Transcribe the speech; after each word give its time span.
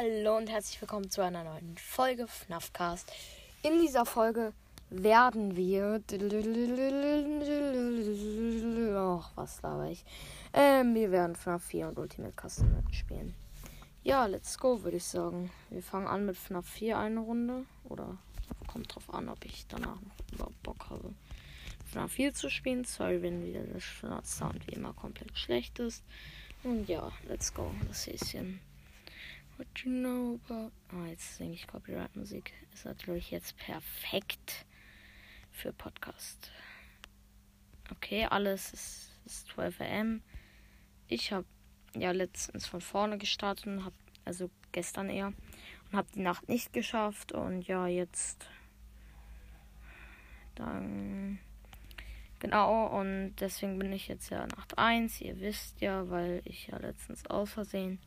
Hallo 0.00 0.38
und 0.38 0.48
herzlich 0.48 0.80
willkommen 0.80 1.10
zu 1.10 1.20
einer 1.20 1.44
neuen 1.44 1.76
Folge 1.76 2.26
FNAFcast. 2.26 3.12
In 3.62 3.80
dieser 3.80 4.06
Folge 4.06 4.54
werden 4.88 5.56
wir. 5.56 6.00
Ach, 8.96 9.30
was 9.34 9.60
laber 9.60 9.90
ich? 9.90 10.02
Ähm, 10.54 10.94
wir 10.94 11.10
werden 11.10 11.36
FNAF 11.36 11.62
4 11.64 11.88
und 11.88 11.98
Ultimate 11.98 12.32
Custom 12.34 12.82
spielen. 12.92 13.34
Ja, 14.02 14.24
let's 14.24 14.58
go, 14.58 14.82
würde 14.82 14.96
ich 14.96 15.04
sagen. 15.04 15.50
Wir 15.68 15.82
fangen 15.82 16.06
an 16.06 16.24
mit 16.24 16.38
FNAF 16.38 16.66
4 16.66 16.96
eine 16.96 17.20
Runde. 17.20 17.66
Oder 17.84 18.16
kommt 18.68 18.94
drauf 18.94 19.12
an, 19.12 19.28
ob 19.28 19.44
ich 19.44 19.66
danach 19.68 20.00
noch 20.00 20.32
überhaupt 20.32 20.62
Bock 20.62 20.88
habe, 20.88 21.12
FNAF 21.92 22.12
4 22.12 22.32
zu 22.32 22.48
spielen. 22.48 22.84
Sorry, 22.84 23.20
wenn 23.20 23.44
wieder 23.44 23.64
der 23.64 23.82
Sound 24.24 24.66
wie 24.66 24.72
immer 24.72 24.94
komplett 24.94 25.36
schlecht 25.36 25.78
ist. 25.78 26.02
Und 26.62 26.88
ja, 26.88 27.12
let's 27.28 27.52
go. 27.52 27.70
Das 27.86 28.06
Häschen. 28.06 28.60
What 29.60 29.84
you 29.84 29.90
know 29.90 30.40
about. 30.48 30.72
Ah, 30.88 31.08
jetzt 31.08 31.36
singe 31.36 31.52
ich 31.52 31.66
Copyright-Musik. 31.66 32.54
Ist 32.72 32.86
natürlich 32.86 33.30
jetzt 33.30 33.58
perfekt 33.58 34.64
für 35.50 35.70
Podcast. 35.70 36.50
Okay, 37.90 38.24
alles 38.24 38.72
ist, 38.72 39.12
ist 39.26 39.48
12 39.48 39.82
am. 39.82 40.22
Ich 41.08 41.30
habe 41.30 41.44
ja 41.94 42.10
letztens 42.12 42.66
von 42.66 42.80
vorne 42.80 43.18
gestartet 43.18 43.66
und 43.66 43.84
habe, 43.84 43.94
also 44.24 44.48
gestern 44.72 45.10
eher, 45.10 45.26
und 45.26 45.92
habe 45.92 46.08
die 46.14 46.20
Nacht 46.20 46.48
nicht 46.48 46.72
geschafft. 46.72 47.32
Und 47.32 47.60
ja, 47.60 47.86
jetzt. 47.86 48.48
Dann 50.54 51.38
Genau, 52.38 52.86
und 52.98 53.34
deswegen 53.40 53.78
bin 53.78 53.92
ich 53.92 54.08
jetzt 54.08 54.30
ja 54.30 54.46
Nacht 54.46 54.78
1. 54.78 55.20
Ihr 55.20 55.38
wisst 55.38 55.82
ja, 55.82 56.08
weil 56.08 56.40
ich 56.46 56.68
ja 56.68 56.78
letztens 56.78 57.26
aus 57.26 57.52
Versehen 57.52 58.00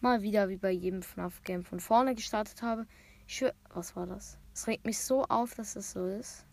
mal 0.00 0.22
wieder 0.22 0.48
wie 0.48 0.56
bei 0.56 0.70
jedem 0.70 1.02
FNAF-Game 1.02 1.64
von 1.64 1.80
vorne 1.80 2.14
gestartet 2.14 2.62
habe. 2.62 2.86
Ich 3.26 3.44
was 3.70 3.96
war 3.96 4.06
das? 4.06 4.38
Es 4.54 4.66
regt 4.66 4.84
mich 4.84 4.98
so 4.98 5.24
auf, 5.24 5.54
dass 5.54 5.74
das 5.74 5.92
so 5.92 6.06
ist. 6.06 6.46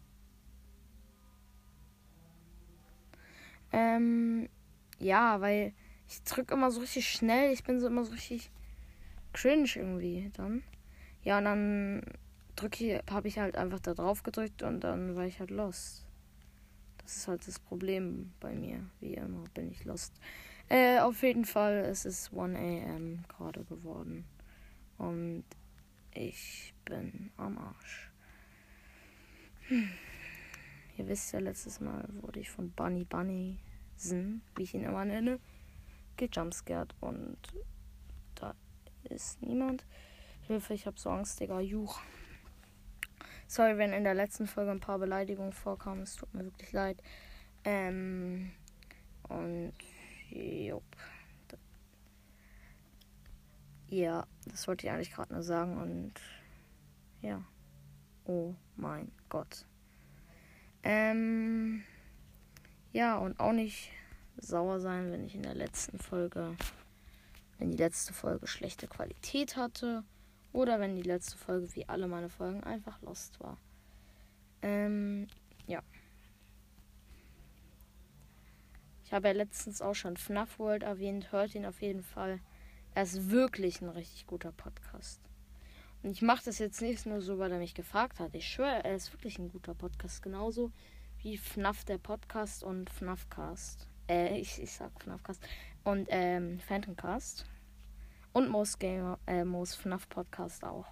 Ähm, 3.71 4.49
ja, 4.99 5.41
weil 5.41 5.73
ich 6.07 6.21
drücke 6.23 6.53
immer 6.53 6.71
so 6.71 6.81
richtig 6.81 7.09
schnell. 7.09 7.51
Ich 7.51 7.63
bin 7.63 7.79
so 7.79 7.87
immer 7.87 8.03
so 8.03 8.11
richtig 8.11 8.51
cringe 9.33 9.69
irgendwie 9.75 10.31
dann. 10.33 10.63
Ja, 11.23 11.39
und 11.39 11.45
dann 11.45 12.01
drücke 12.55 13.03
habe 13.09 13.27
ich 13.27 13.39
halt 13.39 13.55
einfach 13.55 13.79
da 13.79 13.93
drauf 13.93 14.23
gedrückt 14.23 14.63
und 14.63 14.81
dann 14.81 15.15
war 15.15 15.25
ich 15.25 15.39
halt 15.39 15.49
lost. 15.49 16.05
Das 16.99 17.17
ist 17.17 17.27
halt 17.27 17.47
das 17.47 17.59
Problem 17.59 18.31
bei 18.39 18.53
mir. 18.55 18.89
Wie 18.99 19.15
immer 19.15 19.43
bin 19.53 19.71
ich 19.71 19.83
lost. 19.85 20.13
Äh, 20.69 20.99
auf 20.99 21.21
jeden 21.23 21.45
Fall, 21.45 21.85
es 21.85 22.05
ist 22.05 22.33
1 22.33 22.57
am 22.89 23.23
gerade 23.27 23.63
geworden. 23.65 24.25
Und 24.97 25.45
ich 26.13 26.73
bin 26.85 27.31
am 27.37 27.57
Arsch. 27.57 28.11
Hm. 29.67 29.89
Ihr 30.97 31.07
wisst 31.07 31.33
ja, 31.33 31.39
letztes 31.39 31.79
Mal 31.79 32.07
wurde 32.21 32.39
ich 32.39 32.49
von 32.49 32.71
Bunny 32.71 33.03
Bunny 33.03 33.59
Sin, 33.95 34.41
wie 34.55 34.63
ich 34.63 34.73
ihn 34.73 34.83
immer 34.83 35.05
nenne, 35.05 35.39
gejumpscared 36.17 36.93
und 36.99 37.37
da 38.35 38.53
ist 39.03 39.41
niemand. 39.41 39.85
Hilfe, 40.47 40.73
ich 40.73 40.85
hab 40.85 40.99
so 40.99 41.09
Angst, 41.09 41.39
Digga. 41.39 41.59
Juch. 41.61 41.99
Sorry, 43.47 43.77
wenn 43.77 43.93
in 43.93 44.03
der 44.03 44.13
letzten 44.13 44.45
Folge 44.45 44.71
ein 44.71 44.79
paar 44.79 44.99
Beleidigungen 44.99 45.53
vorkamen. 45.53 46.03
Es 46.03 46.15
tut 46.15 46.33
mir 46.33 46.43
wirklich 46.43 46.71
leid. 46.73 47.01
Ähm, 47.63 48.51
und 49.29 49.73
jupp. 50.33 50.83
Ja, 53.87 54.25
das 54.47 54.67
wollte 54.67 54.87
ich 54.87 54.91
eigentlich 54.91 55.11
gerade 55.11 55.33
nur 55.33 55.43
sagen 55.43 55.77
und 55.77 56.13
ja. 57.21 57.43
Oh 58.25 58.55
mein 58.75 59.11
Gott. 59.29 59.65
Ähm, 60.81 61.83
ja, 62.91 63.17
und 63.17 63.39
auch 63.39 63.51
nicht 63.51 63.91
sauer 64.37 64.79
sein, 64.79 65.11
wenn 65.11 65.25
ich 65.25 65.35
in 65.35 65.43
der 65.43 65.53
letzten 65.53 65.99
Folge, 65.99 66.57
wenn 67.59 67.71
die 67.71 67.77
letzte 67.77 68.13
Folge 68.13 68.47
schlechte 68.47 68.87
Qualität 68.87 69.57
hatte 69.57 70.03
oder 70.53 70.79
wenn 70.79 70.95
die 70.95 71.03
letzte 71.03 71.37
Folge, 71.37 71.75
wie 71.75 71.87
alle 71.87 72.07
meine 72.07 72.29
Folgen, 72.29 72.63
einfach 72.63 73.01
lost 73.01 73.39
war. 73.39 73.57
Ähm, 74.61 75.27
Ich 79.13 79.15
habe 79.15 79.27
ja 79.27 79.35
letztens 79.35 79.79
auch 79.79 79.93
schon 79.93 80.17
FNAF 80.17 80.57
World 80.57 80.81
erwähnt. 80.81 81.31
Hört 81.31 81.53
ihn 81.53 81.67
auf 81.67 81.83
jeden 81.83 82.01
Fall. 82.01 82.39
Er 82.95 83.03
ist 83.03 83.29
wirklich 83.29 83.79
ein 83.79 83.89
richtig 83.89 84.25
guter 84.25 84.51
Podcast. 84.51 85.21
Und 86.01 86.09
ich 86.09 86.23
mache 86.23 86.43
das 86.43 86.57
jetzt 86.57 86.81
nicht 86.81 87.05
nur 87.05 87.21
so, 87.21 87.37
weil 87.37 87.51
er 87.51 87.59
mich 87.59 87.75
gefragt 87.75 88.19
hat. 88.19 88.33
Ich 88.33 88.47
schwöre, 88.47 88.83
er 88.83 88.95
ist 88.95 89.13
wirklich 89.13 89.37
ein 89.37 89.51
guter 89.51 89.75
Podcast. 89.75 90.23
Genauso 90.23 90.71
wie 91.21 91.37
FNAF 91.37 91.85
der 91.85 91.99
Podcast 91.99 92.63
und 92.63 92.89
FNAFcast. 92.89 93.87
Äh, 94.09 94.39
ich, 94.39 94.59
ich 94.59 94.71
sag 94.71 94.89
FNAFcast. 94.99 95.47
Und 95.83 96.07
ähm, 96.09 96.59
Phantomcast. 96.61 97.45
Und 98.31 98.49
Most 98.49 98.79
Gamer, 98.79 99.19
äh, 99.27 99.45
Most 99.45 99.75
FNAF 99.75 100.09
Podcast 100.09 100.63
auch. 100.63 100.87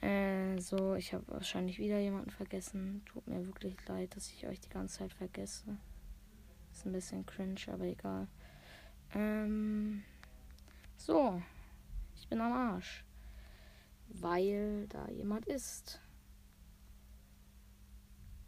Äh, 0.00 0.58
so, 0.58 0.94
ich 0.94 1.12
habe 1.12 1.24
wahrscheinlich 1.26 1.78
wieder 1.78 1.98
jemanden 1.98 2.30
vergessen. 2.30 3.02
Tut 3.04 3.26
mir 3.26 3.44
wirklich 3.44 3.76
leid, 3.88 4.16
dass 4.16 4.30
ich 4.30 4.46
euch 4.46 4.60
die 4.60 4.70
ganze 4.70 5.00
Zeit 5.00 5.12
vergesse. 5.12 5.76
Ist 6.74 6.86
ein 6.86 6.92
bisschen 6.92 7.24
cringe, 7.24 7.60
aber 7.68 7.84
egal. 7.84 8.26
Ähm, 9.14 10.02
so, 10.96 11.40
ich 12.16 12.26
bin 12.26 12.40
am 12.40 12.52
Arsch. 12.52 13.04
Weil 14.08 14.88
da 14.88 15.08
jemand 15.08 15.46
ist. 15.46 16.00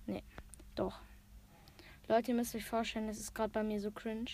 Nee, 0.06 0.24
doch. 0.74 1.00
Leute, 2.08 2.32
ihr 2.32 2.36
müsst 2.36 2.56
euch 2.56 2.64
vorstellen, 2.64 3.08
es 3.08 3.20
ist 3.20 3.32
gerade 3.32 3.52
bei 3.52 3.62
mir 3.62 3.80
so 3.80 3.92
cringe. 3.92 4.30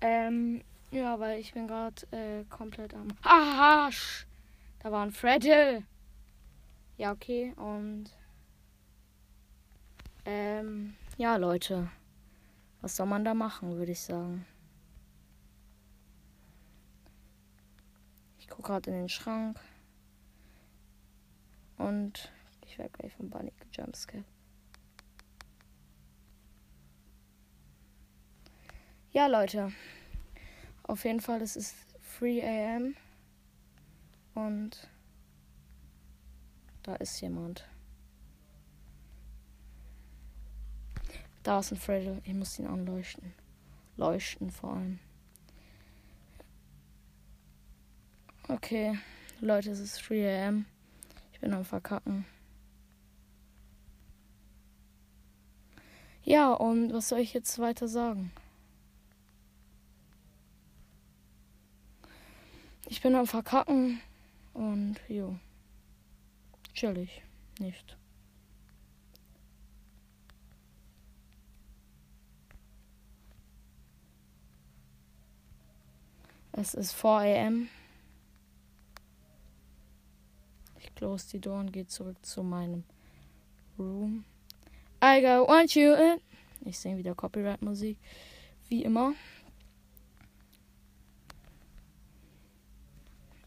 Ähm, 0.00 0.62
ja, 0.90 1.20
weil 1.20 1.40
ich 1.40 1.52
bin 1.52 1.68
gerade 1.68 2.06
äh, 2.10 2.44
komplett 2.44 2.94
am 2.94 3.08
Arsch. 3.22 4.26
Da 4.78 4.90
war 4.90 5.04
ein 5.04 5.12
Freddy. 5.12 5.84
Ja, 6.96 7.12
okay. 7.12 7.52
Und 7.56 8.10
ähm, 10.24 10.94
ja, 11.16 11.36
Leute. 11.36 11.90
Was 12.80 12.96
soll 12.96 13.06
man 13.06 13.24
da 13.24 13.34
machen, 13.34 13.76
würde 13.76 13.92
ich 13.92 14.00
sagen. 14.00 14.44
Ich 18.38 18.48
gucke 18.48 18.62
gerade 18.62 18.90
in 18.90 18.96
den 18.96 19.08
Schrank. 19.08 19.58
Und 21.78 22.32
ich 22.66 22.78
werde 22.78 22.92
gleich 22.92 23.14
von 23.14 23.30
Bunny 23.30 23.52
gejumpscared. 23.70 24.24
Ja, 29.12 29.28
Leute. 29.28 29.72
Auf 30.82 31.04
jeden 31.04 31.20
Fall, 31.20 31.40
es 31.40 31.56
ist 31.56 31.74
3 32.18 32.76
am. 32.76 32.96
Und 34.34 34.88
da 36.82 36.96
ist 36.96 37.20
jemand. 37.20 37.64
Da 41.44 41.60
ist 41.60 41.72
ein 41.72 41.76
Freddy. 41.76 42.20
Ich 42.24 42.34
muss 42.34 42.58
ihn 42.58 42.66
anleuchten. 42.66 43.34
Leuchten 43.98 44.50
vor 44.50 44.72
allem. 44.72 44.98
Okay, 48.48 48.98
Leute, 49.40 49.70
es 49.70 49.78
ist 49.78 50.08
3 50.08 50.48
am. 50.48 50.66
Ich 51.32 51.40
bin 51.40 51.52
am 51.52 51.64
Verkacken. 51.64 52.24
Ja, 56.22 56.52
und 56.54 56.94
was 56.94 57.10
soll 57.10 57.20
ich 57.20 57.34
jetzt 57.34 57.58
weiter 57.58 57.88
sagen? 57.88 58.32
Ich 62.86 63.02
bin 63.02 63.14
am 63.14 63.26
Verkacken 63.26 64.00
und 64.54 64.96
jo. 65.08 65.38
Chillig. 66.72 67.22
Nicht. 67.58 67.98
Es 76.56 76.72
ist 76.72 76.92
4 76.92 77.46
am. 77.48 77.68
Ich 80.78 80.94
close 80.94 81.28
die 81.28 81.40
Door 81.40 81.58
und 81.58 81.72
gehe 81.72 81.86
zurück 81.88 82.16
zu 82.24 82.44
meinem 82.44 82.84
Room. 83.76 84.24
I 85.02 85.20
got 85.20 85.48
want 85.48 85.74
you 85.74 85.94
in. 85.94 86.20
Ich 86.60 86.78
singe 86.78 86.98
wieder 86.98 87.16
Copyright-Musik. 87.16 87.98
Wie 88.68 88.84
immer. 88.84 89.14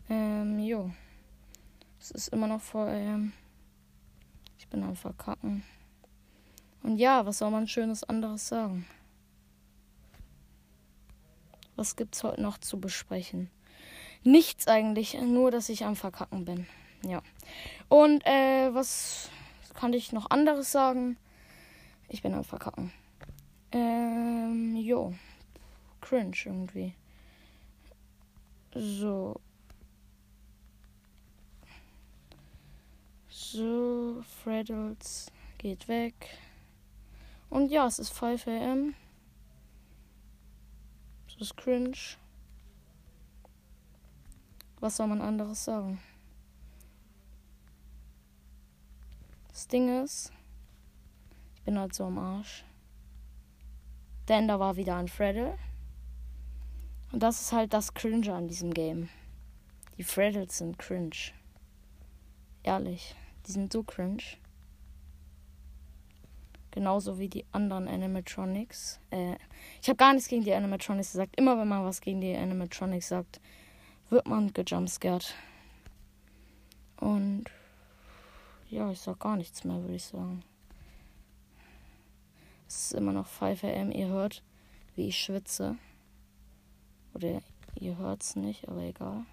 Ähm, 0.10 0.60
jo. 0.60 0.92
Es 2.01 2.12
ist 2.12 2.27
immer 2.27 2.48
noch 2.48 2.62
vor, 2.62 2.89
ähm, 2.89 3.31
ich 4.57 4.68
bin 4.68 4.83
am 4.83 4.98
Verkacken. 4.98 5.63
Und 6.83 6.98
ja, 6.98 7.25
was 7.25 7.38
soll 7.38 7.51
man 7.51 7.69
Schönes 7.69 8.03
anderes 8.03 8.50
sagen? 8.50 8.86
Was 11.77 11.95
gibt's 11.95 12.24
heute 12.24 12.41
noch 12.41 12.57
zu 12.57 12.79
besprechen? 12.79 13.51
Nichts 14.24 14.68
eigentlich, 14.68 15.13
nur 15.13 15.51
dass 15.51 15.69
ich 15.69 15.85
am 15.85 15.95
Verkacken 15.95 16.44
bin. 16.44 16.65
Ja. 17.03 17.21
Und 17.88 18.25
äh, 18.25 18.74
was 18.74 19.29
kann 19.75 19.94
ich 19.94 20.12
noch 20.12 20.31
anderes 20.31 20.71
sagen? 20.71 21.18
Ich 22.09 22.24
bin 22.24 22.33
am 22.33 22.44
Verkacken. 22.44 22.91
Ähm, 23.71 24.75
jo. 24.75 25.13
Cringe 26.01 26.35
irgendwie. 26.45 26.95
So. 28.74 29.39
So, 33.29 34.24
Freddles 34.44 35.31
geht 35.59 35.88
weg. 35.88 36.15
Und 37.51 37.71
ja, 37.71 37.85
es 37.85 38.00
ist 38.00 38.09
5 38.13 38.47
am. 38.47 38.95
Das 41.38 41.50
ist 41.50 41.57
cringe. 41.57 41.98
Was 44.80 44.98
soll 44.98 45.07
man 45.07 45.22
anderes 45.22 45.66
sagen? 45.66 46.00
Das 49.50 49.68
Ding 49.68 50.04
ist, 50.04 50.31
ich 51.56 51.62
bin 51.62 51.78
halt 51.78 51.94
so 51.94 52.06
am 52.06 52.18
Arsch. 52.18 52.63
Denn 54.28 54.48
da 54.48 54.60
war 54.60 54.78
wieder 54.78 54.95
ein 54.98 55.07
Freddle. 55.07 55.57
Und 57.12 57.22
das 57.22 57.39
ist 57.39 57.51
halt 57.51 57.72
das 57.72 57.94
Cringe 57.94 58.34
an 58.34 58.48
diesem 58.48 58.74
Game. 58.74 59.10
Die 59.98 60.04
Freddles 60.04 60.57
sind 60.57 60.78
cringe. 60.80 61.31
Ehrlich, 62.63 63.16
die 63.45 63.51
sind 63.51 63.72
so 63.72 63.84
cringe. 63.84 64.24
Genauso 66.77 67.18
wie 67.18 67.27
die 67.27 67.44
anderen 67.53 67.88
Animatronics. 67.88 69.00
Äh, 69.09 69.33
ich 69.81 69.89
habe 69.89 69.97
gar 69.97 70.13
nichts 70.13 70.29
gegen 70.29 70.44
die 70.44 70.53
Animatronics 70.53 71.13
gesagt. 71.13 71.35
Immer 71.35 71.57
wenn 71.57 71.68
man 71.68 71.83
was 71.83 72.01
gegen 72.01 72.21
die 72.21 72.35
Animatronics 72.35 73.07
sagt, 73.07 73.41
wird 74.12 74.27
man 74.27 74.53
gejumpscared. 74.53 75.33
Und 76.97 77.45
ja, 78.69 78.91
ich 78.91 79.00
sag 79.00 79.18
gar 79.18 79.38
nichts 79.38 79.63
mehr, 79.63 79.81
würde 79.81 79.95
ich 79.95 80.03
sagen. 80.03 80.44
Es 82.68 82.91
ist 82.91 82.94
immer 82.94 83.12
noch 83.12 83.25
5 83.25 83.63
am. 83.63 83.91
Ihr 83.91 84.09
hört, 84.09 84.44
wie 84.95 85.07
ich 85.07 85.18
schwitze. 85.18 85.79
Oder 87.15 87.41
ihr 87.74 87.97
hört 87.97 88.21
es 88.21 88.35
nicht, 88.35 88.69
aber 88.69 88.81
egal. 88.81 89.25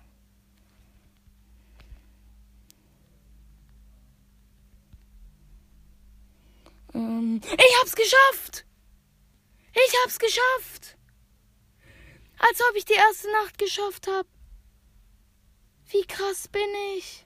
Ähm, 6.95 7.24
ich 7.43 7.81
hab's 7.81 7.97
geschafft! 7.97 8.65
Ich 9.73 9.95
hab's 10.05 10.19
geschafft! 10.19 10.97
Als 12.39 12.61
ob 12.69 12.77
ich 12.77 12.85
die 12.85 12.95
erste 12.95 13.31
Nacht 13.33 13.59
geschafft 13.59 14.07
hab. 14.09 14.27
Wie 15.91 16.05
krass 16.05 16.49
bin 16.49 16.63
ich? 16.97 17.25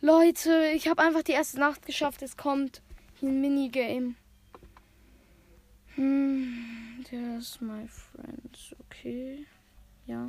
Leute, 0.00 0.70
ich 0.74 0.88
habe 0.88 1.02
einfach 1.02 1.22
die 1.22 1.32
erste 1.32 1.58
Nacht 1.58 1.84
geschafft. 1.84 2.22
Es 2.22 2.36
kommt 2.36 2.82
ein 3.20 3.40
Minigame. 3.40 4.14
Hm, 5.96 7.04
there's 7.10 7.60
my 7.60 7.86
friend. 7.88 8.74
Okay. 8.86 9.46
Ja. 10.06 10.28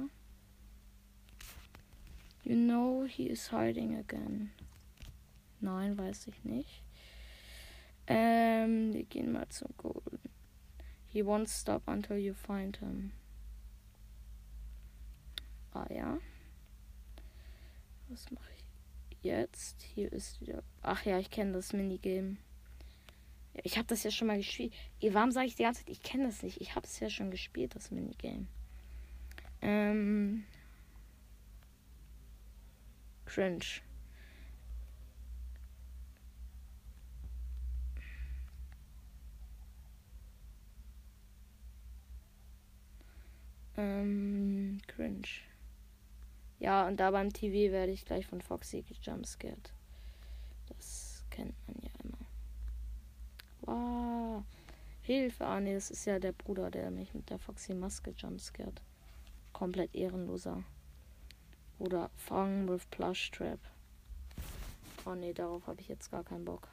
You 2.43 2.55
know 2.55 3.05
he 3.07 3.27
is 3.27 3.51
hiding 3.51 3.95
again. 3.95 4.51
Nein, 5.61 5.97
weiß 5.97 6.27
ich 6.27 6.43
nicht. 6.43 6.83
Ähm, 8.07 8.93
wir 8.93 9.03
gehen 9.03 9.31
mal 9.31 9.47
zum 9.49 9.69
Golden. 9.77 10.19
He 11.07 11.23
won't 11.23 11.47
stop 11.49 11.87
until 11.87 12.17
you 12.17 12.33
find 12.33 12.77
him. 12.77 13.11
Ah 15.73 15.87
ja. 15.91 16.19
Was 18.07 18.31
mache 18.31 18.51
ich 18.55 19.23
jetzt? 19.23 19.81
Hier 19.81 20.11
ist 20.11 20.41
wieder. 20.41 20.63
Ach 20.81 21.05
ja, 21.05 21.19
ich 21.19 21.29
kenne 21.29 21.53
das 21.53 21.73
Minigame. 21.73 22.37
Ich 23.63 23.77
habe 23.77 23.87
das 23.87 24.03
ja 24.03 24.11
schon 24.11 24.27
mal 24.27 24.37
gespielt. 24.37 24.73
Warum 25.01 25.31
sage 25.31 25.47
ich 25.47 25.55
die 25.55 25.63
ganze 25.63 25.81
Zeit, 25.81 25.89
ich 25.89 26.01
kenne 26.01 26.25
das 26.25 26.43
nicht? 26.43 26.61
Ich 26.61 26.75
habe 26.75 26.85
es 26.85 26.99
ja 26.99 27.09
schon 27.09 27.29
gespielt, 27.31 27.75
das 27.75 27.91
Minigame. 27.91 28.47
Ähm. 29.61 30.45
Cringe. 33.25 33.81
Ähm, 43.79 44.81
cringe. 44.87 45.29
Ja, 46.59 46.85
und 46.85 46.99
da 46.99 47.11
beim 47.11 47.31
TV 47.31 47.71
werde 47.71 47.93
ich 47.93 48.03
gleich 48.03 48.27
von 48.27 48.41
Foxy 48.41 48.81
gejumpscared. 48.81 49.71
Das 50.67 51.23
kennt 51.29 51.55
man 51.65 51.77
ja 51.81 51.89
immer. 52.03 52.17
Wow. 53.61 54.43
Hilfe. 55.01 55.45
Ah, 55.45 55.61
nee, 55.61 55.73
das 55.73 55.91
ist 55.91 56.03
ja 56.03 56.19
der 56.19 56.33
Bruder, 56.33 56.69
der 56.69 56.91
mich 56.91 57.13
mit 57.13 57.29
der 57.29 57.39
Foxy 57.39 57.73
Maske 57.73 58.13
jumpscared. 58.17 58.81
Komplett 59.53 59.95
ehrenloser. 59.95 60.61
Oder 61.77 62.09
Fang 62.17 62.67
with 62.67 62.85
Plush 62.91 63.31
Trap. 63.31 63.59
Oh 65.05 65.15
nee, 65.15 65.31
darauf 65.31 65.65
habe 65.67 65.79
ich 65.79 65.87
jetzt 65.87 66.11
gar 66.11 66.25
keinen 66.25 66.43
Bock. 66.43 66.67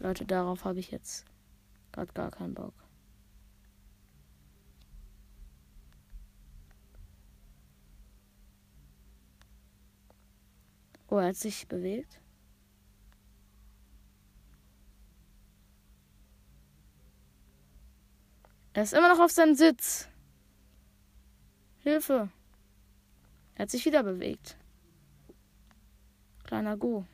Leute, 0.00 0.24
darauf 0.24 0.64
habe 0.64 0.80
ich 0.80 0.90
jetzt 0.90 1.24
Gerade 1.92 2.12
gar 2.12 2.30
keinen 2.30 2.54
Bock. 2.54 2.74
Oh, 11.08 11.18
er 11.18 11.28
hat 11.28 11.36
sich 11.36 11.68
bewegt. 11.68 12.22
Er 18.72 18.84
ist 18.84 18.94
immer 18.94 19.14
noch 19.14 19.20
auf 19.22 19.30
seinem 19.30 19.54
Sitz. 19.54 20.08
Hilfe. 21.80 22.30
Er 23.54 23.62
hat 23.62 23.70
sich 23.70 23.84
wieder 23.84 24.02
bewegt. 24.02 24.56
Kleiner 26.44 26.78
Go. 26.78 27.04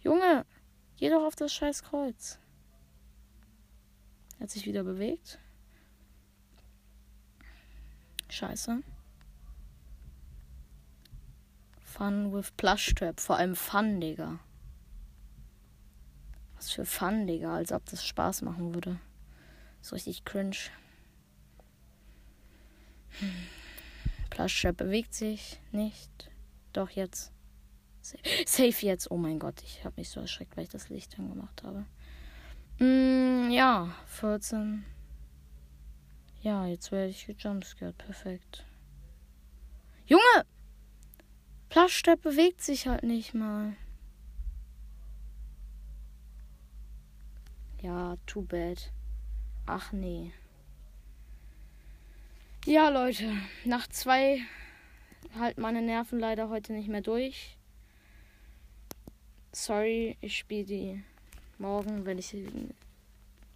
Junge, 0.00 0.46
Geh 0.96 1.10
doch 1.10 1.24
auf 1.24 1.36
das 1.36 1.52
scheiß 1.52 1.82
Kreuz. 1.82 2.38
Er 4.38 4.44
hat 4.44 4.50
sich 4.50 4.66
wieder 4.66 4.82
bewegt. 4.82 5.38
Scheiße. 8.30 8.82
Fun 11.80 12.32
with 12.32 12.50
Plush 12.56 12.94
Trap. 12.94 13.20
Vor 13.20 13.36
allem 13.36 13.56
Fun, 13.56 14.00
Digga. 14.00 14.38
Was 16.54 16.70
für 16.70 16.84
Fun, 16.84 17.26
Digga. 17.26 17.54
Als 17.54 17.72
ob 17.72 17.84
das 17.86 18.04
Spaß 18.04 18.42
machen 18.42 18.74
würde. 18.74 18.98
So 19.80 19.94
richtig 19.94 20.24
cringe. 20.24 20.56
Hm. 23.18 23.46
Plush 24.30 24.60
Trap 24.60 24.76
bewegt 24.76 25.14
sich 25.14 25.60
nicht. 25.72 26.30
Doch 26.72 26.90
jetzt. 26.90 27.32
Safe 28.46 28.86
jetzt. 28.86 29.10
Oh 29.10 29.16
mein 29.16 29.38
Gott, 29.38 29.62
ich 29.62 29.84
habe 29.84 29.94
mich 29.96 30.10
so 30.10 30.20
erschreckt, 30.20 30.56
weil 30.56 30.64
ich 30.64 30.70
das 30.70 30.88
Licht 30.88 31.18
angemacht 31.18 31.62
habe. 31.62 31.84
Mm, 32.78 33.50
ja, 33.50 33.94
14. 34.06 34.84
Ja, 36.42 36.66
jetzt 36.66 36.92
werde 36.92 37.10
ich 37.10 37.26
gejumpscared. 37.26 37.96
Perfekt. 37.96 38.64
Junge! 40.06 40.44
Plushstep 41.68 42.22
bewegt 42.22 42.62
sich 42.62 42.86
halt 42.86 43.02
nicht 43.02 43.34
mal. 43.34 43.74
Ja, 47.82 48.16
too 48.26 48.42
bad. 48.42 48.92
Ach 49.66 49.92
nee. 49.92 50.32
Ja, 52.64 52.88
Leute, 52.88 53.32
nach 53.64 53.86
zwei 53.88 54.40
halt 55.38 55.58
meine 55.58 55.82
Nerven 55.82 56.18
leider 56.18 56.48
heute 56.48 56.72
nicht 56.72 56.88
mehr 56.88 57.00
durch 57.00 57.56
sorry, 59.56 60.16
ich 60.20 60.36
spiele 60.36 60.64
die 60.64 61.04
morgen, 61.58 62.04
wenn 62.04 62.18
ich 62.18 62.36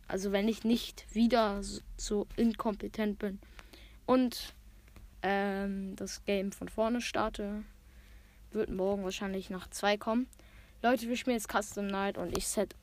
also 0.08 0.32
wenn 0.32 0.48
ich 0.48 0.64
nicht 0.64 1.06
wieder 1.14 1.62
so, 1.96 2.26
inkompetent 2.36 3.18
bin 3.18 3.38
und 4.06 4.54
ähm, 5.22 5.94
das 5.96 6.24
Game 6.24 6.52
von 6.52 6.68
vorne 6.68 7.00
starte, 7.00 7.62
wird 8.50 8.70
morgen 8.70 9.04
wahrscheinlich 9.04 9.50
nach 9.50 9.68
zwei 9.68 9.96
kommen. 9.96 10.26
Leute, 10.82 11.08
wir 11.08 11.16
spielen 11.16 11.36
jetzt 11.36 11.52
Custom 11.52 11.86
Night 11.86 12.18
und 12.18 12.36
ich 12.36 12.48
set 12.48 12.74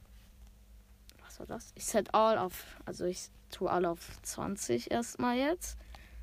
was 1.26 1.40
war 1.40 1.48
das? 1.48 1.72
Ich 1.76 1.86
set 1.86 2.14
all 2.14 2.38
auf, 2.38 2.78
also 2.86 3.06
ich 3.06 3.30
tue 3.52 3.70
alle 3.70 3.90
auf 3.90 4.22
20 4.22 4.92
erstmal 4.92 5.38
jetzt. 5.38 5.78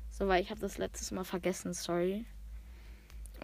So, 0.09 0.27
weil 0.27 0.41
ich 0.41 0.49
habe 0.49 0.61
das 0.61 0.77
letztes 0.77 1.11
Mal 1.11 1.25
vergessen, 1.25 1.73
sorry. 1.73 2.25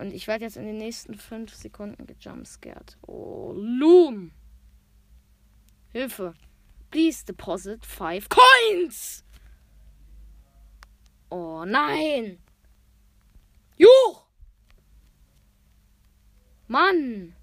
Und 0.02 0.14
ich 0.16 0.26
werde 0.26 0.46
jetzt 0.46 0.58
in 0.58 0.66
den 0.66 0.80
nächsten 0.80 1.14
5 1.14 1.54
Sekunden 1.54 2.08
gejumpscared. 2.08 2.98
Oh, 3.06 3.54
Loom! 3.56 4.32
Hilfe! 5.90 6.34
Please 6.90 7.24
deposit 7.24 7.86
5 7.86 8.28
Coins! 8.28 9.24
Oh 11.30 11.66
nein! 11.66 12.42
Juch! 13.78 14.26
Mann! 16.68 17.36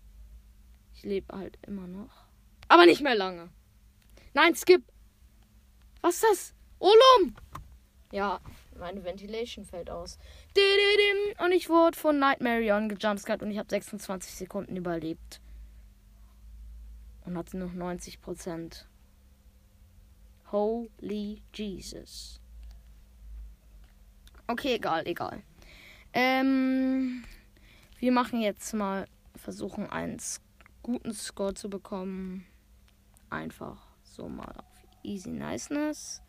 Ich 0.95 1.05
lebe 1.05 1.33
halt 1.33 1.61
immer 1.65 1.87
noch. 1.87 2.25
Aber 2.67 2.87
nicht 2.87 3.03
mehr 3.03 3.15
lange. 3.15 3.51
Nein, 4.35 4.57
skip! 4.57 4.83
Was 6.01 6.17
ist 6.17 6.25
das? 6.25 6.55
Olum! 6.81 7.37
Ja, 8.11 8.41
meine 8.79 9.05
Ventilation 9.05 9.65
fällt 9.65 9.91
aus. 9.91 10.19
Und 11.45 11.53
ich 11.53 11.69
wurde 11.69 11.97
von 11.97 12.19
Nightmare 12.19 12.73
on 12.75 12.89
gejumpscared 12.89 13.43
und 13.43 13.51
ich 13.51 13.59
habe 13.59 13.69
26 13.69 14.35
Sekunden 14.35 14.77
überlebt. 14.77 15.41
Und 17.25 17.37
hatte 17.37 17.59
noch 17.59 17.73
90 17.73 18.21
Prozent. 18.21 18.89
Holy 20.51 21.43
Jesus. 21.53 22.41
Okay, 24.47 24.77
egal, 24.77 25.07
egal. 25.07 25.43
Ähm, 26.15 27.25
wir 27.99 28.13
machen 28.13 28.41
jetzt 28.41 28.73
mal, 28.73 29.07
versuchen 29.37 29.91
einen 29.91 30.19
guten 30.83 31.13
Score 31.13 31.53
zu 31.53 31.69
bekommen. 31.69 32.47
Einfach 33.29 33.87
so 34.03 34.27
mal 34.29 34.55
auf 34.57 34.65
Easy 35.03 35.31
Niceness. 35.31 36.23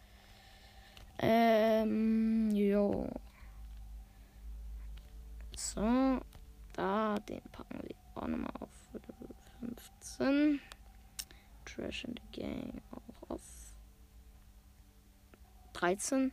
Ähm, 1.19 2.49
jo. 2.51 3.09
So, 5.55 6.19
da, 6.73 7.15
den 7.27 7.41
packen 7.51 7.81
wir 7.83 7.95
auch 8.15 8.27
nochmal 8.27 8.51
auf 8.59 8.69
15. 9.59 10.61
Trash 11.65 12.05
in 12.05 12.15
the 12.15 12.41
Gang 12.41 12.81
auch 12.91 13.29
auf 13.29 13.41
13. 15.73 16.31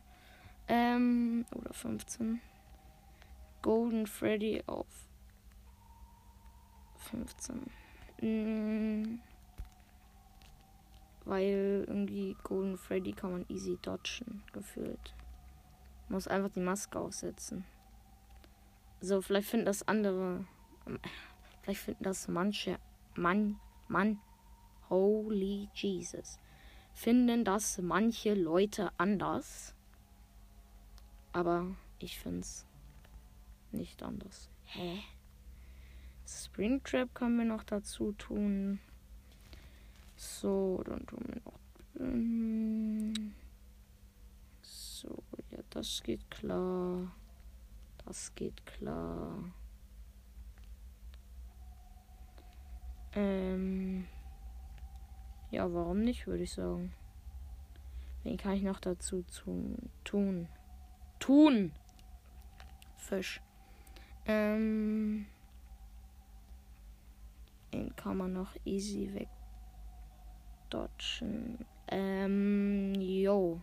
Ähm, 0.69 1.45
oder 1.53 1.73
15. 1.73 2.41
Golden 3.61 4.07
Freddy 4.07 4.63
auf 4.67 4.87
15. 7.09 7.69
Mm, 8.21 9.19
weil 11.27 11.83
irgendwie 11.87 12.35
Golden 12.43 12.77
Freddy 12.77 13.11
kann 13.11 13.31
man 13.31 13.45
easy 13.49 13.77
dodgen, 13.81 14.43
gefühlt. 14.53 15.13
Muss 16.09 16.27
einfach 16.27 16.49
die 16.49 16.61
Maske 16.61 16.99
aufsetzen. 16.99 17.65
So, 19.01 19.21
vielleicht 19.21 19.49
finden 19.49 19.65
das 19.65 19.87
andere. 19.87 20.45
Vielleicht 21.61 21.81
finden 21.81 22.03
das 22.03 22.27
manche. 22.27 22.79
Mann, 23.15 23.59
Mann. 23.87 24.19
Holy 24.89 25.69
Jesus. 25.73 26.39
Finden 26.93 27.43
das 27.43 27.77
manche 27.79 28.33
Leute 28.33 28.91
anders. 28.97 29.75
Aber 31.33 31.67
ich 31.99 32.17
find's 32.17 32.65
nicht 33.71 34.01
anders. 34.01 34.49
Hä? 34.63 34.99
Springtrap 36.25 37.13
können 37.13 37.37
wir 37.37 37.45
noch 37.45 37.63
dazu 37.63 38.13
tun. 38.13 38.79
So, 40.17 40.81
dann 40.83 41.05
tun 41.05 41.19
wir 41.27 41.41
noch. 41.45 41.59
Ähm, 41.99 43.35
so, 44.63 45.23
ja, 45.51 45.59
das 45.69 46.01
geht 46.01 46.29
klar. 46.31 47.11
Das 48.03 48.33
geht 48.33 48.65
klar. 48.65 49.43
Ähm. 53.13 54.07
Ja, 55.51 55.71
warum 55.71 56.01
nicht, 56.01 56.25
würde 56.25 56.43
ich 56.43 56.51
sagen. 56.51 56.93
Wen 58.23 58.37
kann 58.37 58.55
ich 58.55 58.63
noch 58.63 58.79
dazu 58.79 59.21
tun? 59.21 59.91
Tun. 60.03 60.49
Tun! 61.19 61.71
Fisch. 62.97 63.39
Ähm. 64.25 65.27
Den 67.71 67.95
kann 67.95 68.17
man 68.17 68.33
noch 68.33 68.55
easy 68.65 69.13
weg 69.13 69.29
dodgen. 70.69 71.65
Ähm, 71.89 72.93
jo. 72.95 73.61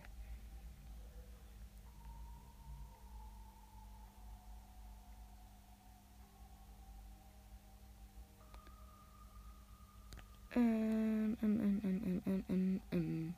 Ähm, 10.55 11.37
ähm, 11.43 11.59
ähm, 11.61 11.81
ähm, 11.83 12.21
ähm, 12.25 12.43
ähm, 12.49 12.81
ähm. 12.91 13.35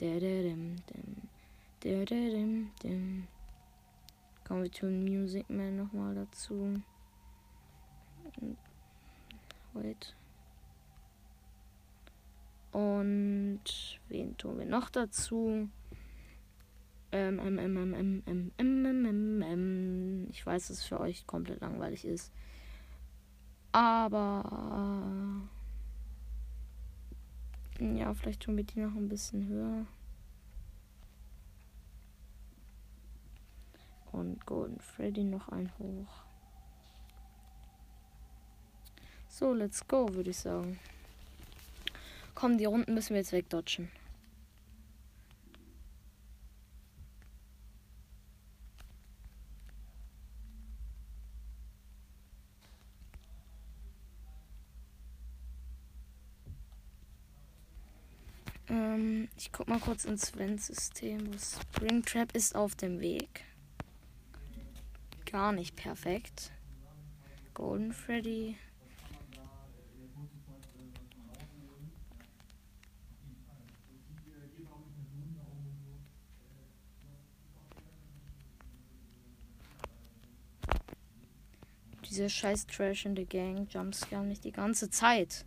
Der, 0.00 0.20
der, 0.20 0.42
dem, 2.30 2.70
dem. 2.82 3.28
Kommen 4.44 4.62
wir 4.64 4.72
zu 4.72 4.86
Music 4.86 5.48
Man 5.48 5.76
nochmal 5.76 6.14
dazu. 6.14 6.80
Wait. 9.72 10.14
Und 12.76 13.62
wen 14.08 14.36
tun 14.36 14.58
wir 14.58 14.66
noch 14.66 14.90
dazu? 14.90 15.70
Ähm, 17.10 17.38
ähm, 17.38 17.58
ähm, 17.58 17.94
ähm, 17.94 18.22
ähm, 18.26 18.52
ähm, 18.58 19.06
ähm, 19.06 19.42
ähm, 19.42 20.26
Ich 20.28 20.44
weiß, 20.44 20.68
dass 20.68 20.80
es 20.80 20.84
für 20.84 21.00
euch 21.00 21.26
komplett 21.26 21.62
langweilig 21.62 22.04
ist. 22.04 22.30
Aber. 23.72 25.48
Äh, 27.80 27.98
ja, 27.98 28.12
vielleicht 28.12 28.42
tun 28.42 28.58
wir 28.58 28.64
die 28.64 28.80
noch 28.80 28.94
ein 28.94 29.08
bisschen 29.08 29.48
höher. 29.48 29.86
Und 34.12 34.44
Golden 34.44 34.80
Freddy 34.80 35.24
noch 35.24 35.48
ein 35.48 35.72
hoch. 35.78 36.24
So, 39.28 39.54
let's 39.54 39.88
go, 39.88 40.12
würde 40.12 40.28
ich 40.28 40.38
sagen. 40.38 40.78
Komm, 42.36 42.58
die 42.58 42.66
Runden 42.66 42.92
müssen 42.92 43.14
wir 43.14 43.16
jetzt 43.16 43.32
wegdodgen. 43.32 43.90
Ähm, 58.68 59.30
ich 59.38 59.50
guck 59.50 59.68
mal 59.68 59.80
kurz 59.80 60.04
ins 60.04 60.36
Vent-System. 60.36 61.38
Springtrap 61.38 62.36
ist 62.36 62.54
auf 62.54 62.74
dem 62.74 63.00
Weg. 63.00 63.44
Gar 65.24 65.52
nicht 65.52 65.74
perfekt. 65.74 66.52
Golden 67.54 67.94
Freddy. 67.94 68.56
Diese 82.16 82.30
scheiß 82.30 82.66
Trash 82.68 83.04
in 83.04 83.14
the 83.14 83.26
Gang 83.26 83.70
Jumpscare 83.70 84.24
nicht 84.24 84.42
die 84.44 84.50
ganze 84.50 84.88
Zeit. 84.88 85.44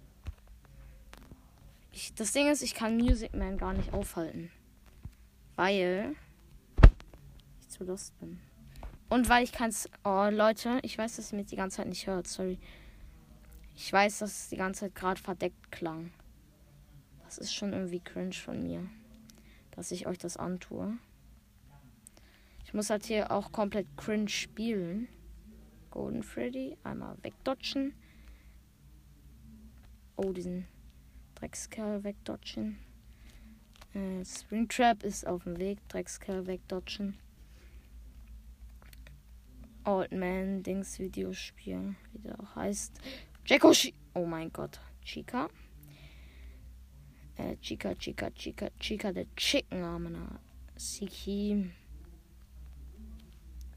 Ich, 1.91 2.13
das 2.13 2.31
Ding 2.31 2.47
ist, 2.47 2.61
ich 2.61 2.75
kann 2.75 2.95
Music 2.95 3.33
Man 3.33 3.57
gar 3.57 3.73
nicht 3.73 3.91
aufhalten. 3.91 4.51
Weil 5.55 6.15
ich 7.59 7.69
zu 7.69 7.83
lost 7.85 8.19
bin. 8.19 8.39
Und 9.09 9.29
weil 9.29 9.43
ich 9.43 9.51
kann's. 9.51 9.89
Oh, 10.03 10.27
Leute, 10.29 10.77
ich 10.83 10.95
weiß, 10.95 11.15
dass 11.15 11.33
ihr 11.33 11.39
mich 11.39 11.47
die 11.47 11.55
ganze 11.55 11.77
Zeit 11.77 11.87
nicht 11.87 12.05
hört. 12.05 12.27
Sorry. 12.27 12.59
Ich 13.75 13.91
weiß, 13.91 14.19
dass 14.19 14.43
es 14.43 14.49
die 14.49 14.57
ganze 14.57 14.81
Zeit 14.81 14.93
gerade 14.93 15.19
verdeckt 15.19 15.71
klang. 15.71 16.11
Das 17.23 17.39
ist 17.39 17.51
schon 17.51 17.73
irgendwie 17.73 17.99
cringe 17.99 18.33
von 18.33 18.61
mir. 18.61 18.87
Dass 19.71 19.89
ich 19.89 20.05
euch 20.05 20.19
das 20.19 20.37
antue. 20.37 20.99
Ich 22.63 22.75
muss 22.75 22.91
halt 22.91 23.07
hier 23.07 23.31
auch 23.31 23.51
komplett 23.51 23.87
cringe 23.97 24.29
spielen. 24.29 25.07
Golden 25.89 26.23
Freddy. 26.23 26.77
Einmal 26.83 27.17
wegdodgen. 27.21 27.93
Oh, 30.15 30.31
diesen 30.31 30.67
Dreckskerl 31.35 32.03
wegdodgen. 32.03 32.77
Äh, 33.93 34.23
Springtrap 34.25 35.03
ist 35.03 35.25
auf 35.25 35.43
dem 35.43 35.57
Weg. 35.57 35.79
Dreckskerl 35.87 36.45
wegdodgen. 36.45 37.17
Old 39.85 40.11
Man 40.11 40.61
Dings 40.61 40.99
Videospiel, 40.99 41.95
wie 42.11 42.19
der 42.19 42.39
auch 42.39 42.55
heißt. 42.55 42.99
Jacko 43.45 43.71
Oh 44.13 44.25
mein 44.25 44.51
Gott. 44.51 44.79
Chica. 45.01 45.49
Äh, 47.37 47.55
Chica, 47.61 47.95
Chica, 47.95 48.29
Chica, 48.31 48.69
Chica, 48.79 49.11
der 49.11 49.25
Chicken 49.35 49.83
Amena. 49.83 50.39
Siki. 50.75 51.71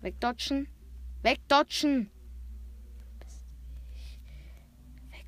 Wegdodgen. 0.00 0.66
Wegdodgen! 1.22 2.10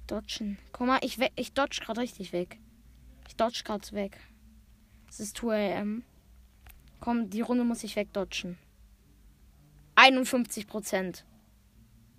Dodgen. 0.07 0.59
Guck 0.73 0.87
mal, 0.87 0.99
ich, 1.03 1.19
ich 1.37 1.53
dodge 1.53 1.81
gerade 1.83 2.01
richtig 2.01 2.33
weg. 2.33 2.59
Ich 3.27 3.37
dodge 3.37 3.63
gerade 3.65 3.91
weg. 3.93 4.19
Es 5.09 5.21
ist 5.21 5.39
2 5.39 5.79
am. 5.79 6.05
Komm, 7.01 7.31
die 7.31 7.41
Runde 7.41 7.65
muss 7.65 7.85
ich 7.85 7.97
wegdodgen. 7.97 8.59
51 9.95 10.67
Prozent. 10.67 11.25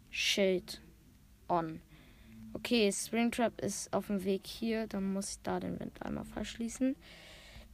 Shade 0.09 0.79
on. 1.47 1.81
Okay, 2.53 2.91
Springtrap 2.91 3.61
ist 3.61 3.93
auf 3.93 4.07
dem 4.07 4.23
Weg 4.23 4.47
hier. 4.47 4.87
Dann 4.87 5.13
muss 5.13 5.31
ich 5.31 5.41
da 5.43 5.59
den 5.59 5.79
Wind 5.79 6.01
einmal 6.01 6.25
verschließen. 6.25 6.95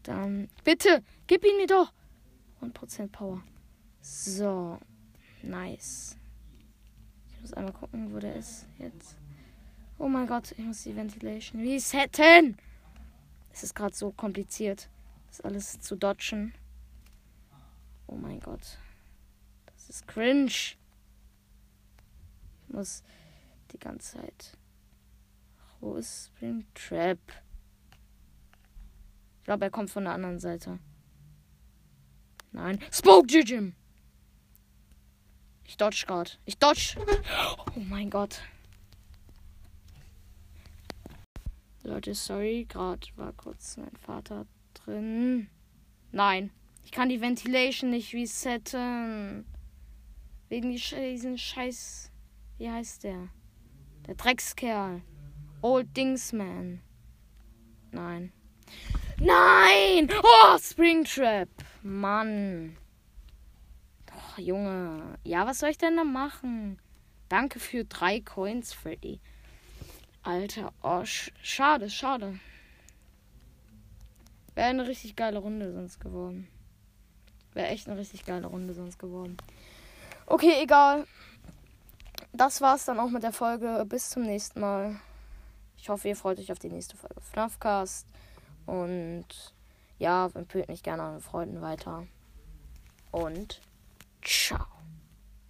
Dann. 0.04 0.50
Bitte! 0.64 1.04
Gib 1.28 1.46
ihn 1.46 1.58
mir 1.58 1.68
doch! 1.68 1.94
100% 2.62 3.08
Power. 3.10 3.44
So. 4.02 4.80
Nice. 5.44 6.18
Ich 7.30 7.42
muss 7.42 7.54
einmal 7.54 7.74
gucken, 7.74 8.14
wo 8.14 8.20
der 8.20 8.36
ist 8.36 8.68
jetzt. 8.78 9.16
Oh 9.98 10.08
mein 10.08 10.28
Gott, 10.28 10.52
ich 10.52 10.66
muss 10.66 10.84
die 10.84 10.96
Ventilation 10.96 11.62
resetten. 11.62 12.58
Es 13.52 13.64
ist 13.64 13.76
gerade 13.76 13.96
so 13.96 14.12
kompliziert, 14.12 14.90
das 15.28 15.42
alles 15.42 15.80
zu 15.80 15.96
dodgen. 15.96 16.54
Oh 18.08 18.16
mein 18.16 18.40
Gott. 18.40 18.78
Das 19.66 19.90
ist 19.90 20.08
cringe. 20.08 20.48
Ich 20.48 20.78
muss 22.68 23.04
die 23.72 23.80
ganze 23.80 24.18
Zeit. 24.18 24.58
Wo 25.80 25.96
ist 25.96 26.28
Spring 26.28 26.66
Trap? 26.74 27.20
Ich 29.40 29.44
glaube, 29.46 29.66
er 29.66 29.72
kommt 29.72 29.90
von 29.90 30.04
der 30.04 30.14
anderen 30.14 30.40
Seite. 30.40 30.80
Nein. 32.52 32.80
Spoke 32.92 33.28
Jim! 33.28 33.76
Ich 35.72 35.78
dodge 35.78 36.04
gerade. 36.06 36.32
Ich 36.44 36.58
dodge. 36.58 36.98
Oh 37.78 37.80
mein 37.80 38.10
Gott. 38.10 38.42
Leute, 41.84 42.14
sorry. 42.14 42.66
Gerade 42.68 43.08
war 43.16 43.32
kurz 43.32 43.78
mein 43.78 43.96
Vater 43.96 44.46
drin. 44.74 45.48
Nein. 46.12 46.52
Ich 46.84 46.92
kann 46.92 47.08
die 47.08 47.22
Ventilation 47.22 47.90
nicht 47.90 48.14
resetten. 48.14 49.46
Wegen 50.50 50.72
diesen 50.72 51.38
Scheiß. 51.38 52.12
Wie 52.58 52.70
heißt 52.70 53.06
der? 53.06 53.30
Der 54.08 54.16
Dreckskerl. 54.16 55.02
Old 55.62 55.96
Dingsman. 55.96 56.82
Nein. 57.92 58.34
Nein! 59.20 60.10
Oh, 60.22 60.58
Springtrap. 60.58 61.48
Mann. 61.82 62.76
Junge. 64.38 65.18
Ja, 65.24 65.46
was 65.46 65.60
soll 65.60 65.70
ich 65.70 65.78
denn 65.78 65.96
da 65.96 66.04
machen? 66.04 66.80
Danke 67.30 67.60
für 67.60 67.86
drei 67.86 68.20
Coins, 68.20 68.74
Freddy. 68.74 69.20
Alter, 70.24 70.74
oh, 70.84 71.04
sch 71.04 71.32
schade, 71.42 71.90
schade. 71.90 72.40
Wäre 74.54 74.68
eine 74.68 74.88
richtig 74.88 75.16
geile 75.16 75.40
Runde 75.40 75.72
sonst 75.72 76.00
geworden. 76.00 76.48
Wäre 77.54 77.68
echt 77.68 77.88
eine 77.88 77.98
richtig 77.98 78.26
geile 78.26 78.48
Runde 78.48 78.74
sonst 78.74 79.00
geworden. 79.00 79.38
Okay, 80.26 80.62
egal. 80.62 81.08
Das 82.34 82.62
war's 82.62 82.86
dann 82.86 83.00
auch 83.00 83.10
mit 83.10 83.24
der 83.24 83.34
Folge. 83.34 83.86
Bis 83.88 84.10
zum 84.10 84.24
nächsten 84.24 84.60
Mal. 84.60 85.00
Ich 85.78 85.90
hoffe, 85.90 86.08
ihr 86.08 86.16
freut 86.16 86.40
euch 86.40 86.52
auf 86.52 86.60
die 86.60 86.70
nächste 86.70 86.96
Folge 86.96 87.20
FNAFcast. 87.20 88.08
Und 88.66 89.26
ja, 90.00 90.30
empfehlt 90.34 90.70
mich 90.70 90.84
gerne 90.84 91.04
an 91.04 91.22
Freunden 91.22 91.62
weiter. 91.62 92.06
Und 93.12 93.62
少。 94.22 94.81